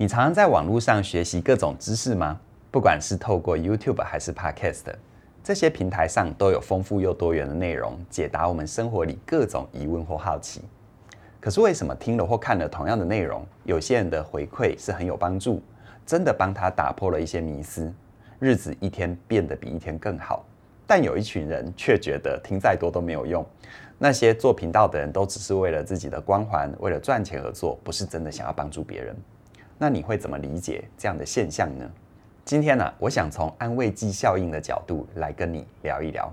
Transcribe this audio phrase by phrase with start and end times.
[0.00, 2.40] 你常常在网络上学习各种知识吗？
[2.70, 4.84] 不管是透过 YouTube 还是 Podcast，
[5.44, 10.62] 这些平台上都有丰富又多元的内容，解答我们生活里各种疑问或好奇。
[11.38, 15.62] 可是为什么听了或看了同样的内容，有些人的回馈是很有帮助，
[16.06, 17.92] 真的帮他打破了一些迷思，
[18.38, 20.46] 日子一天变得比一天更好。
[20.86, 23.44] 但有一群人却觉得听再多都没有用，
[23.98, 29.14] 那些做频道的人都只是为了自己的光环，为了赚钱而做，不是真的想要帮助别人。
[29.82, 31.90] 那你会怎么理解这样的现象呢？
[32.44, 36.30] 今天呢、我想从安慰剂效应的角度来跟你聊一聊。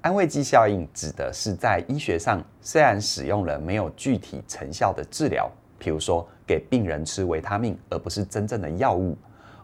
[0.00, 5.48] 安慰剂效应指的是在医学上，虽然使用了没有具体成效的治疗，
[5.80, 9.16] 譬如说给病人吃维他命，而不是真正的药物，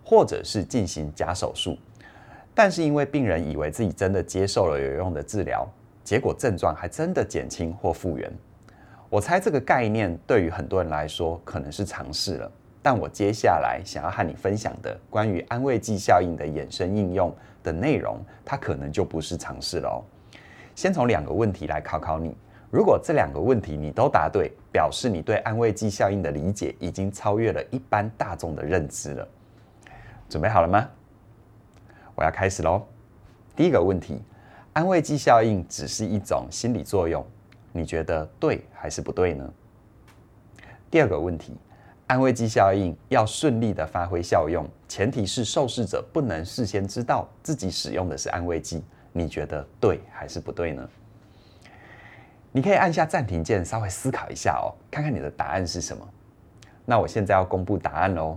[0.04, 1.76] 或者是进行假手术，
[2.54, 5.68] 但是因为病人以为自己真的接受了有用的治疗，
[6.04, 8.32] 结果症状还真的减轻或复原。
[9.10, 12.52] 我猜这个概念对于很多人来说可能是常识了。
[12.82, 20.02] 但我接下来想要和你分享的关于安慰剂效应的衍生应用的内容，它可能就不是常识了哦。
[20.74, 22.36] 先从两个问题来考考你，
[22.70, 29.28] 如果这两个问题你都答对，表示你对安慰剂效应的理解已经超越了一般大众的认知了。
[30.28, 30.88] 准备好了吗？
[32.16, 32.82] 我要开始喽。
[33.54, 34.20] 第一个问题，
[34.72, 37.24] 安慰剂效应只是一种心理作用，
[37.70, 39.52] 你觉得对还是不对呢？
[40.90, 41.56] 第二个问题。
[42.12, 48.84] 安慰剂效应要顺利的发挥效用，前提是受试者不能事先知道自己使用的是安慰剂。
[49.12, 50.86] 你觉得对还是不对呢？
[52.50, 56.06] 你可以按下暂停键，稍微思考一下哦，看看你的答案是什么。
[56.84, 58.36] 那我现在要公布答案喽。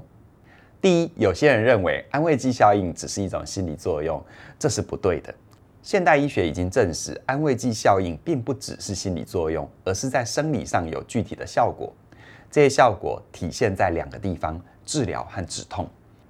[0.80, 4.23] 第一，有些人认为安慰剂效应只是一种心理作用，
[4.58, 5.36] 这是不对的。
[5.84, 11.94] 现代医学已经证实，安慰剂效应并不只是心理作用，而是在生理上有具体的效果。
[12.56, 15.86] 这些效果体现在两个地方：治疗和止痛。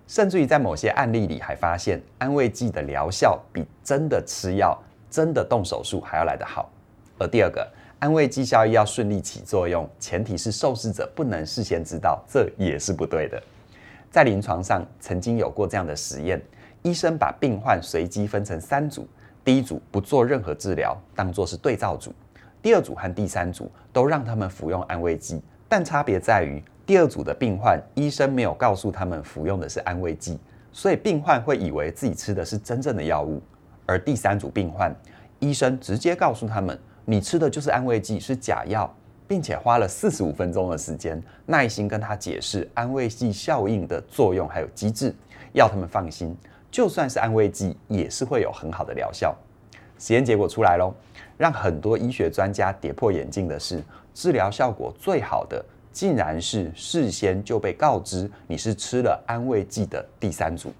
[0.08, 4.76] 甚至于在某些案例里，还发现安慰剂的疗效比真的吃药、
[5.08, 6.68] 真的动手术还要来得好。
[7.20, 13.40] 而第二个，安慰剂效应要顺利起作用，前提是受试者不能事先知道，这也是不对的。
[14.10, 16.42] 在临床上曾经有过这样的实验：
[16.82, 19.08] 医生把病患随机分成三组，
[19.44, 22.10] 第一组不做任何治疗，当作是对照组；
[22.64, 25.40] 第二组和第三组都让他们服用安慰剂。
[25.68, 30.40] 但差别在于，第二组的病患，医生没有告诉他们服用的是安慰剂，
[30.72, 33.40] 所以病患会以为自己吃的是真正的药物；
[33.86, 34.96] 而第三组病患，
[35.40, 38.94] 医生直接告诉他们，你吃的就是安慰剂，是假药，
[39.28, 45.14] 并且花了四十五分钟的时间，耐心跟他解释安慰剂效应的作用还有机制，
[45.54, 46.38] 要他们放心，
[46.70, 49.36] 就算是安慰剂，也是会有很好的疗效。
[49.98, 50.94] 实验结果出来喽，
[51.38, 53.84] 让很多医学专家跌破眼镜的是。
[54.18, 55.62] 治疗效果最好的，
[55.92, 60.72] 竟然是事先就被告知你是吃了安慰剂的第三组，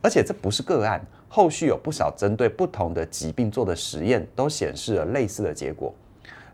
[0.00, 0.98] 而且这不是个案，
[1.28, 5.94] 后续有不少针对不同的疾病做的实验都显示了类似的结果。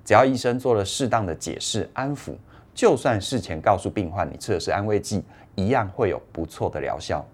[0.05, 2.35] 只要医生做了适当的解释安抚，
[2.75, 5.23] 就算事前告诉病患你吃的是安慰剂，
[5.55, 7.25] 一样会有不错的疗效。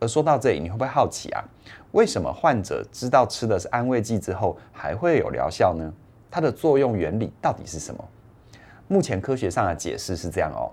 [0.00, 1.44] 而说到这里，你会不会好奇啊？
[1.96, 5.90] 为什么患者知道吃的是安慰剂之后还会有疗效呢？
[6.30, 8.04] 它的作用原理到底是什么？
[8.86, 10.68] 目前科学上的解释是这样哦：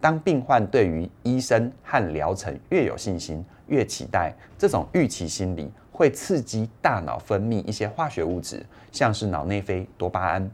[0.00, 10.48] 当病患对于医生和疗程越有信心、越期待，这种预期心理会刺激大脑分泌一些化学物质，像是脑内啡、多巴胺。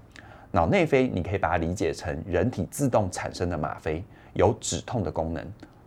[0.52, 4.02] 脑内啡你可以把它理解成人体自动产生的吗啡，
[4.32, 5.44] 有止痛的功能；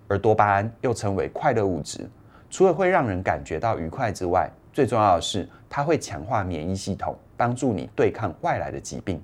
[0.08, 2.08] 而多巴胺又称为快乐物质，
[2.50, 7.18] 除了会让人感觉到愉快之外，最重要的是它会强化免疫系统。
[7.40, 9.22] 帮助你对抗外来的疾病，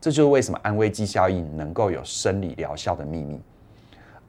[0.00, 3.38] 这就是为什么安慰剂效应能够有生理疗效的秘密。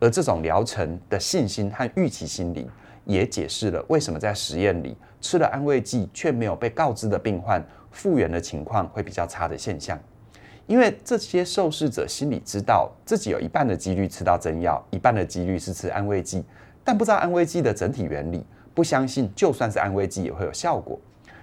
[0.01, 2.69] 而这种疗程的信心和预期心理，
[3.05, 9.97] 也解释了为什么在实验里吃了安慰剂却没有被告知的病患复原的情况会比较差的现象。
[10.67, 16.43] 因为这些受试者心里知道自己有一半的几率吃到真药，一半的几率是吃安慰剂，
[16.85, 20.97] 但不知道安慰剂的整体原理，不相信就算是安慰剂也会有效果。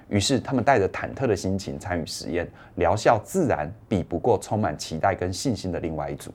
[0.08, 6.30] 于是，他们带着忐忑的心情参与实验，疗效自然比不过充满期待跟信心的另外一组。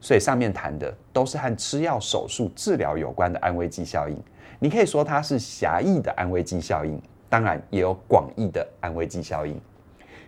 [0.00, 4.16] 所以，上面谈的都是和吃药、手术、治疗有关的安慰剂效应。
[4.58, 9.54] 你可以说它是狭义的安慰剂效应，当然也有广义的安慰剂效应。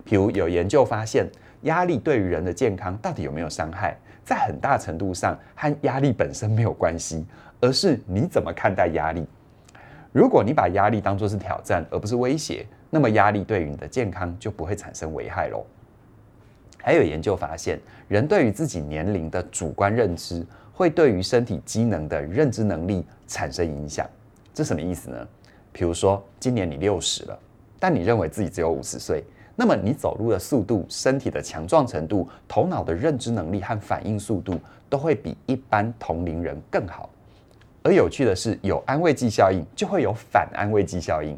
[0.04, 1.26] 譬如有研究发现，
[1.62, 7.24] 压力对于人的健康到底有没有伤害，在很大程度上和压力本身没有关系，
[7.60, 9.26] 而是你怎么看待压力。
[10.12, 15.64] 如果你把压力当作是挑战而不是威胁，那么压力对于你的健康就不会产生危害喽。
[16.82, 17.78] 还有研究发现，
[18.08, 24.08] 人对于自己年龄的主观认知会对于身体机能的认知能力产生影响。
[24.54, 25.28] 这什么意思呢？
[25.72, 27.38] 比如说，今年你六十了，
[27.78, 29.22] 但你认为自己只有五十岁，
[29.58, 37.08] 那么你走路的速度、身体的强壮程度、头脑的认知能力和反应速度都会比一般同龄人更好。
[37.82, 41.34] 而有趣的是，有安慰剂效应就会有反安慰剂效应。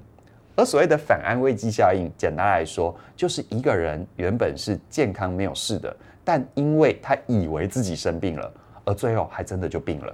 [0.56, 8.52] 而所谓的反安慰剂效应，简单来说，就是一个人原本是健康没有事的，但因为他以为自己生病了，
[8.84, 10.12] 而最后还真的就病了。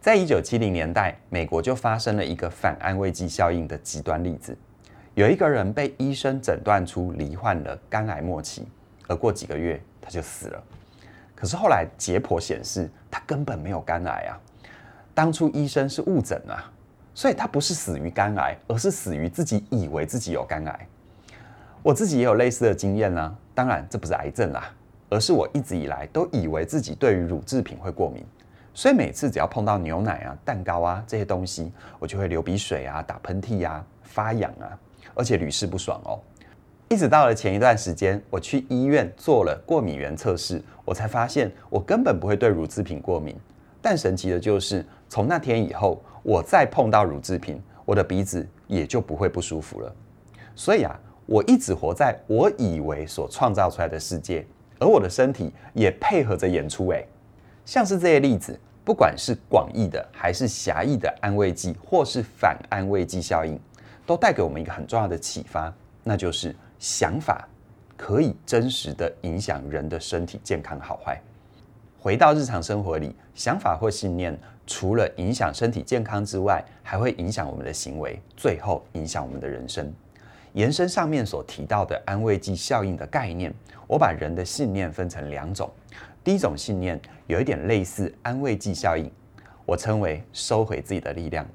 [0.00, 4.56] 在一九七零年代，美国就发生了一个反安慰剂效应的极端例子。
[5.18, 8.68] 有一个人被医生诊断出罹患了肝癌末期，
[9.08, 10.62] 而过几个月他就死了。
[11.34, 14.38] 可是后来解剖显示，他根本没有肝癌啊。
[15.16, 16.70] 当初医生是误诊啊，
[17.14, 20.86] 所以他不是死于肝癌，而是死于自己以为自己有肝癌。
[21.82, 23.36] 我自己也有类似的经验呢、啊。
[23.56, 24.72] 当然，这不是癌症啦，
[25.10, 28.24] 而是我一直以来都以为自己对于乳制品会过敏，
[28.72, 34.78] 所以每次只要碰到牛奶啊、蛋糕啊这些东西，我就会流鼻水啊、打喷嚏啊、发痒啊，
[35.18, 36.20] 而且屡试不爽哦。
[36.88, 43.36] 一直到了前一段时间，我去医院做了过敏原测试，我才发现我根本不会对乳制品过敏。
[43.82, 49.94] 但神奇的就是，从那天以后，我再碰到乳制品，我的鼻子也就不会不舒服了。
[50.54, 54.46] 所以啊，我一直活在我以为所创造出来的世界，
[54.78, 56.88] 而我的身体也配合着演出。
[56.90, 57.06] 诶，
[57.66, 63.60] 像是这些例子，不管是广义的还是狭义的安慰剂，或是反安慰剂效应，
[64.08, 65.70] 都带给我们一个很重要的启发，
[66.02, 67.46] 那就是想法
[67.94, 71.20] 可以真实的影响人的身体健康好坏。
[72.00, 74.34] 回到日常生活里，想法或信念
[74.66, 79.92] 除了影响身体健康之外，还会影响我们的行为，最后影响我们的人生。
[80.54, 83.52] 延伸上面所提到的安慰剂效应的概念，
[83.86, 85.70] 我把人的信念分成两种。
[86.24, 89.10] 第一种信念有一点类似安慰剂效应，
[89.66, 91.46] 我称为收回自己的力量。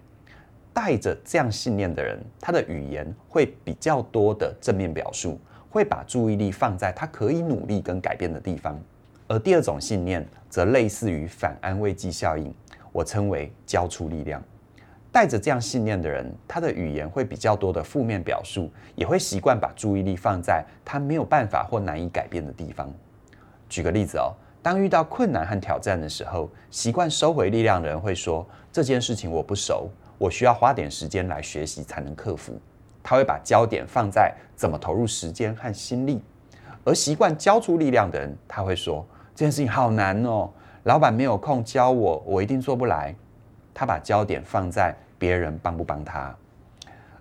[0.73, 5.39] 带着这样信念的人，他的语言会比较多的正面表述，
[5.69, 8.79] 会把注意力放在他可以努力跟改变的地方。
[9.27, 12.53] 而第二种信念则类似于反安慰剂效应，
[12.91, 14.43] 我称为交出力量。
[15.11, 22.91] 带着这样信念的人，他的语言会比较多的负面表述，也会习惯把注意力放在他没有办法或难以改变的地方。
[23.69, 24.33] 举个例子哦，
[24.63, 28.43] 当遇到困难和挑战的时候，习惯收回力量的人会说
[28.73, 29.87] ：“这件事情我不熟，
[30.17, 32.59] 我需要花点时间来学习才能克服。”
[33.03, 36.21] 他会把焦点放在怎么投入时间和心力。
[36.85, 39.05] 而习惯交出力量的人，他会说。
[39.35, 40.47] 这件事情好难哦，
[40.83, 43.15] 老板没有空教我，我一定做不来。
[43.73, 46.33] 他把焦点放在别人帮不帮他。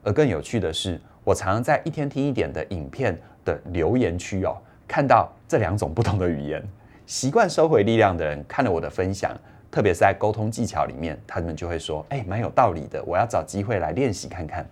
[0.03, 4.57] 而更有趣的是，我常常在一天听一点的影片的留言区哦，
[4.87, 6.63] 看到这两种不同的语言。
[7.07, 9.35] 习惯收回力量的人看了我的分享，
[9.73, 14.65] 特别是在沟通技巧里面，他们就会说：“哎，蛮有道理的，我要找机会来练习看看。”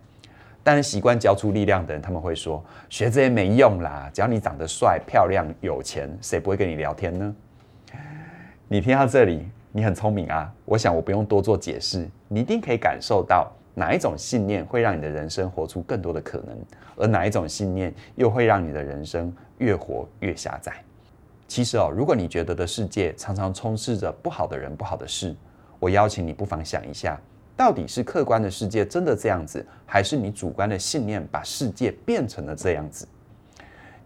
[0.63, 7.35] 但是习惯交出力量的人，他们会说：“学这些没用啦，只要你长得帅、漂亮、有钱，谁不会跟你聊天呢？”
[8.69, 10.53] 你听到这里，你很聪明啊！
[10.67, 16.57] 我想我不用多做解释，你一定可以感受到哪一种信念会让你的人生活出更多的可能，
[16.97, 20.75] 而哪一种信念又会让你的人生越活越狭窄。
[21.51, 25.35] 其实哦，如果你觉得的世界常常充斥着不好的人、不好的事，
[25.81, 27.21] 我邀请你不妨想一下。
[27.57, 33.05] 到底是客观的世界真的这样子，还是你主观的信念把世界变成了这样子？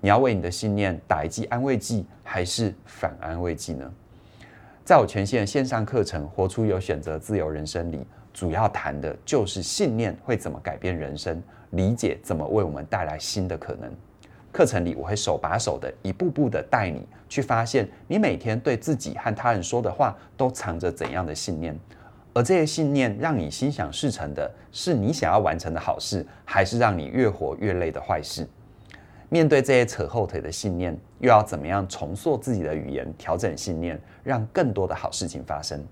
[0.01, 3.93] 你要为你的信念打一剂安慰剂，还是反安慰剂呢？
[4.83, 11.43] 在我全新的线上课程《活出有选择自由人生》里，主要谈的就是信念会怎么改变人生，
[11.73, 13.95] 理解怎么为我们带来新的可能。
[14.55, 21.77] 课程里我会手把手的一步步的带你去发现，你每天对自己和他人说的话都藏着怎样的信念。
[22.33, 28.47] 而这些信念让你心想事成的，是你想要完成的好事，还是让你越活越累的坏事？
[29.29, 35.85] 面对这些扯后腿的信念，又要怎么样重塑自己的语言，调整信念，让更多的好事情发生？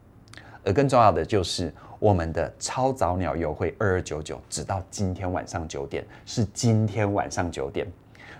[0.64, 7.84] 而更重要的就是，我们的超早鸟优惠二二九九，直到今天晚上九点，是今天晚上九点。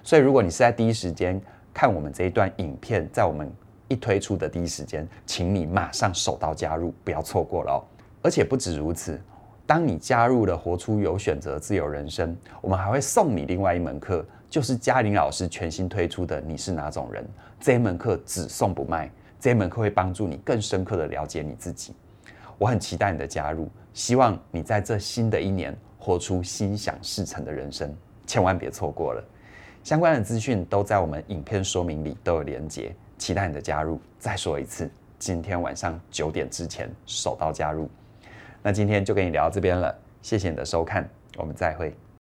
[0.03, 1.41] 所以，如果你是在第一时间
[1.73, 3.51] 看我们这一段影片，在我们
[3.89, 7.79] 一推出的第一时间，请你马上手刀加入，不要错过了哦。
[8.21, 9.21] 而且不止如此，
[9.67, 17.23] 当你加入了活出有选择自由人生，我们还会送你另外一门课，就是嘉玲老师全新推出的《你是哪种人》
[17.61, 21.95] 这一门课只送不卖，这一门课会帮助你更深刻的了解你自己。
[22.59, 27.95] 我很期待你的加入，希望你在这新的一年活出心想事成的人生，
[28.27, 29.25] 千万别错过了。
[29.85, 34.01] 相关的资讯都在我们影片说明里都有连接，期待你的加入。
[34.19, 34.89] 再说一次。
[35.19, 37.89] 今天晚上九点之前手到加入。
[38.63, 41.95] 那今天就跟你聊到这边了，谢谢你的收看，我们再会。